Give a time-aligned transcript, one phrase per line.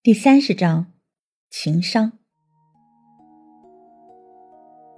[0.00, 0.86] 第三十章，
[1.50, 2.12] 情商。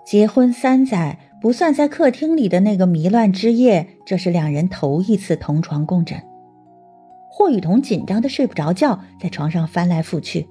[0.05, 6.23] 结婚三载，不算在客厅里的那个迷乱之夜，这是两人头一次同床共枕。
[7.31, 10.47] 霍雨桐紧张的睡不着觉，在床上翻来覆去。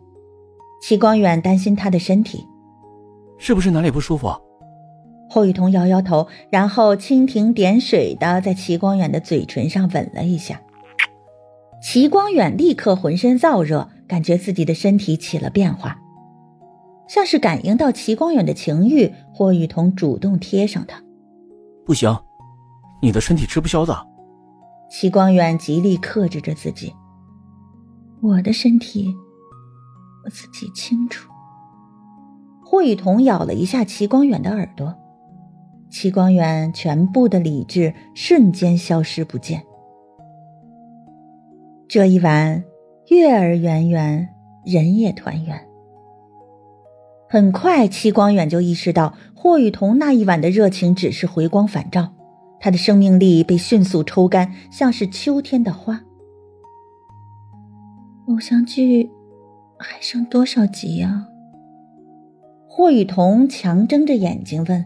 [0.82, 2.44] 齐光远担心他的身体，
[3.38, 4.30] 是不是哪里不舒服？
[5.30, 10.60] 霍雨桐摇摇头，然后蜻蜓点水的在齐光远的嘴唇上吻了一下。
[11.84, 13.88] 齐光远立刻浑身燥热。
[14.10, 15.96] 感觉自己的身体起了变化，
[17.08, 21.02] 像是感应到齐光远的情欲，霍雨桐主动贴上他。
[21.86, 22.14] 不行，
[23.04, 23.96] 你的身体吃不消的。
[24.90, 26.92] 齐光远极力克制着自己。
[28.22, 29.14] 我的身体，
[30.26, 31.32] 我自己清楚。
[32.66, 34.96] 霍雨桐咬了一下齐光远的耳朵，
[35.92, 39.64] 齐光远全部的理智瞬间消失不见。
[41.88, 42.69] 这一晚。
[43.10, 44.30] 月儿圆圆，
[44.64, 45.68] 人也团圆。
[47.28, 52.14] 很快，戚光远就意识到霍雨桐那一晚的热情只是回光返照，
[52.60, 56.04] 他的生命力被迅速抽干，像是秋天的花。
[58.28, 59.10] 偶像剧
[59.80, 61.30] 还剩多少集啊？
[62.68, 64.86] 霍雨桐强睁着眼睛问。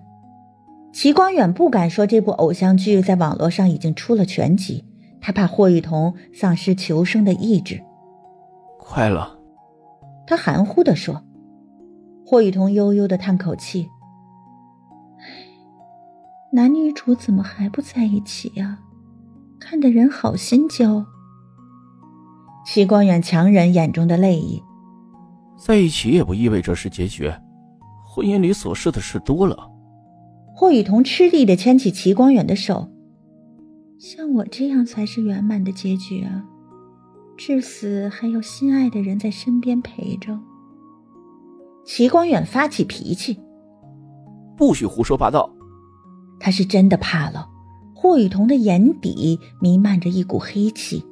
[0.93, 4.85] 齐光远不敢说这部偶像剧在网络上已经出了全集，
[5.19, 7.81] 他怕霍雨桐丧失求生的意志。
[8.83, 9.39] 快了，
[10.27, 11.23] 他含糊的说。
[12.25, 13.87] 霍雨桐悠悠的叹口气
[16.51, 18.79] ：“男女主怎么还不在一起呀？
[19.59, 21.05] 看得人好心焦。”
[22.65, 24.61] 齐光远强忍眼中的泪意
[25.57, 27.31] ：“在一起也不意味着是结局，
[28.05, 29.69] 婚姻里琐事的事多了。”
[30.55, 32.89] 霍雨桐吃力的牵起齐光远的手
[33.99, 36.45] ：“像我这样才是圆满的结局啊。”
[37.37, 40.39] 至死还有心爱的人在身边陪着。
[41.85, 43.39] 齐光远发起脾气，
[44.55, 45.49] 不许胡说八道。
[46.39, 47.49] 他是真的怕了。
[47.93, 51.03] 霍雨桐的眼底弥漫着一股黑气，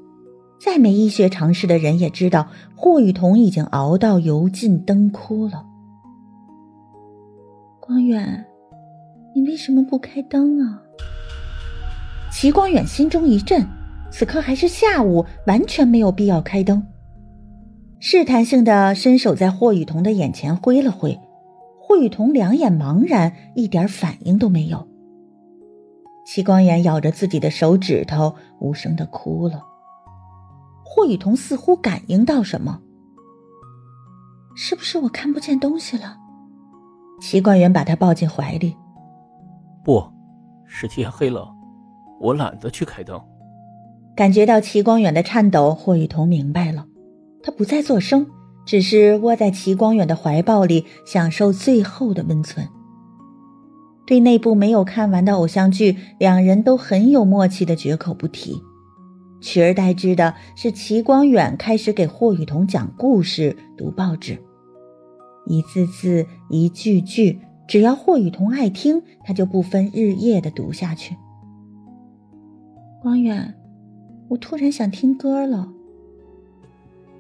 [0.60, 5.66] 再没医学常识的人也知道，霍雨桐已经熬到油尽灯枯了。
[7.80, 8.46] 光远，
[9.34, 10.82] 你为什么不开灯啊？
[12.32, 13.66] 齐光远心中一震。
[14.12, 16.86] 此刻还是下午，完全没有必要开灯。
[18.00, 21.20] 试探性的伸手在霍雨桐的眼前挥了挥，
[21.80, 24.88] 霍雨桐两眼茫然，一点反应都没有。
[26.26, 29.64] 齐光远咬着自己的手指头，无声的哭了。
[30.84, 32.82] 霍雨桐似乎感应到什么，
[34.56, 36.18] 是不是我看不见东西了？
[37.22, 38.76] 齐光远把他抱进怀里，
[39.84, 40.04] 不
[40.66, 41.48] 是天黑了，
[42.20, 43.22] 我懒得去开灯。
[44.16, 46.86] 感觉到齐光远的颤抖，霍雨桐明白了，
[47.42, 48.28] 他不再作声，
[48.66, 52.68] 只是窝在齐光远的怀抱里，享受最后的温存。
[54.06, 58.62] 对那部没有看完的偶像剧，两人都很有默契的绝口不提，
[59.40, 64.38] 取而代之的是齐光远开始给霍雨桐讲故事、读报纸，
[65.48, 71.16] 一字字、一句句，只要霍雨桐爱听，他就不分日夜的读下去。
[73.02, 73.61] 光远。
[74.32, 75.68] 我突然想听歌了。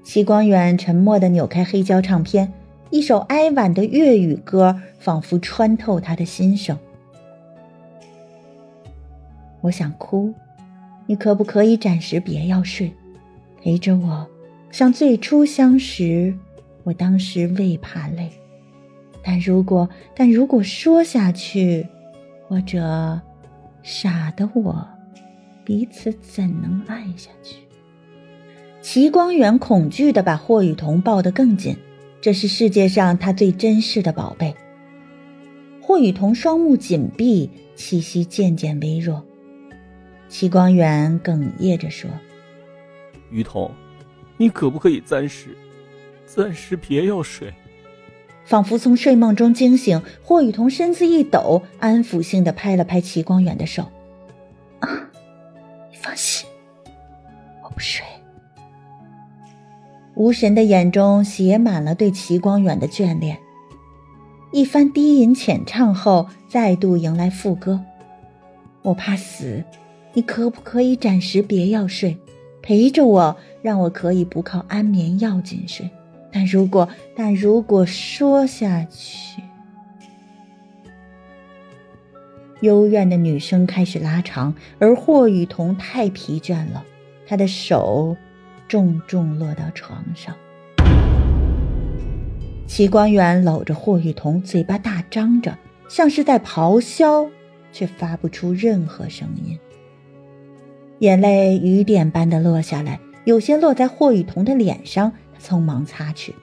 [0.01, 2.53] 齐光远沉默的扭开黑胶唱片，
[2.89, 6.77] 一首哀婉的粤语歌仿佛穿透他的心声。
[9.59, 10.33] 我想哭，
[11.05, 12.93] 你可不可以暂时别要睡，
[13.61, 14.25] 陪着我，
[14.71, 16.33] 像最初相识。
[16.83, 18.31] 我当时未怕累，
[19.21, 21.85] 但如果但如果说下去，
[22.47, 23.19] 或者
[23.83, 24.87] 傻的我。
[25.71, 27.55] 彼此怎能爱下去？
[28.81, 31.77] 齐光远恐惧的把霍雨桐抱得更紧，
[32.19, 34.53] 这是世界上他最珍视的宝贝。
[35.81, 39.25] 霍雨桐双目紧闭，气息渐渐微弱。
[40.27, 42.09] 齐光远哽咽着说
[43.31, 43.71] ：“雨桐，
[44.35, 45.55] 你可不可以暂时，
[46.25, 47.49] 暂时别要睡？”
[48.43, 53.89] 仿佛从睡梦中惊醒，霍雨桐身子一抖，安抚性的拍了拍齐光远的手。
[60.21, 63.39] 无神的眼中写满了对齐光远的眷恋。
[64.51, 67.83] 一番低吟浅唱后，再度迎来副歌。
[68.83, 69.63] 我怕死，
[70.13, 72.15] 你可不可以暂时别要睡，
[72.61, 75.89] 陪着我，让我可以不靠安眠药进睡。
[76.31, 79.41] 但如果但如果说下去。
[82.59, 86.85] 幽怨的女声开始拉长，而霍雨桐太疲倦了，
[87.25, 88.15] 他的手
[88.71, 90.33] 重重落到床上。
[92.65, 95.57] 齐光远搂着霍雨桐，嘴巴大张着，
[95.89, 97.27] 像是在咆哮，
[97.73, 99.59] 却发不出任何声音。
[100.99, 106.33] 眼泪雨点般的落下来，有些落在霍雨桐的脸上，他匆忙擦去。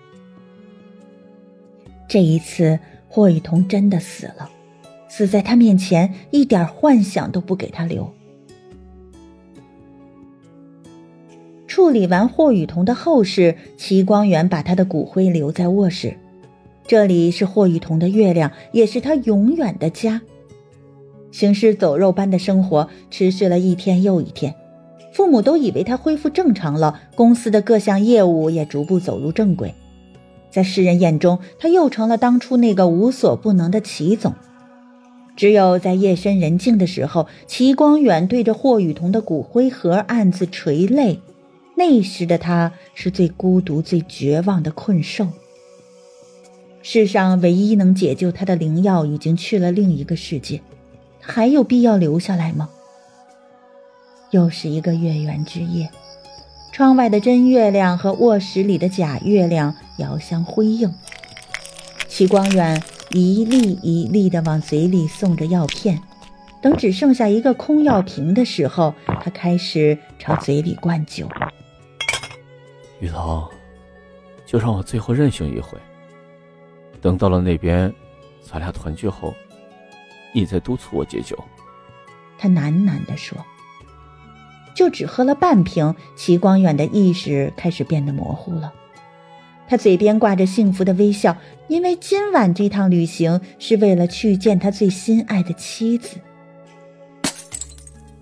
[2.07, 2.79] 这一次，
[3.09, 4.51] 霍雨桐真的死了，
[5.09, 8.13] 死在他面前，一点幻想都不给他留。
[11.79, 16.17] 处理完霍雨桐的后事，齐光远把他的骨灰留在卧室。
[16.89, 20.21] 这里是霍雨桐的月亮，也是他永远的家。
[21.31, 24.57] 行尸走肉般的生活持续了一天又一天，
[25.13, 29.73] 父母都以为他恢复正常了，公司的各项业务也逐步走入正轨。
[30.51, 34.35] 在世人眼中，他又成了当初那个无所不能的齐总。
[35.37, 41.21] 只有在夜深人静的时候，齐光远对着霍雨桐的骨灰盒暗自垂泪。
[41.79, 45.29] 那时的他是最孤独、最绝望的困兽。
[46.83, 50.61] 世上唯一能解救他的灵药已经去了另一个世界，
[51.21, 52.69] 还有必要留下来吗？
[54.33, 55.89] 又是一个月圆之夜，
[56.73, 60.93] 窗外的真月亮和卧室里的假月亮遥相辉映。
[62.09, 66.01] 齐光远一粒一粒的往嘴里送着药片，
[66.61, 68.93] 等只剩下一个空药瓶的时候，
[69.23, 71.29] 他开始朝嘴里灌酒。
[73.01, 73.49] 雨桐，
[74.45, 75.79] 就让我最后任性一回。
[77.01, 77.93] 等到了那边，
[78.43, 79.35] 咱俩团聚后，
[80.33, 81.39] 你再督促我戒酒。
[82.39, 83.39] 他喃喃地说。
[84.75, 88.73] 就只喝了半瓶，齐光远的意识开始变得模糊了。
[89.67, 91.37] 他嘴边挂着幸福的微笑，
[91.67, 96.19] 因为今晚这趟旅行是为了去见他最心爱的妻子。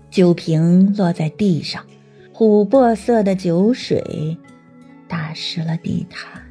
[0.09, 1.85] 酒瓶落在地上，
[2.33, 4.35] 琥珀色的酒水。
[5.27, 6.46] 打湿了地毯。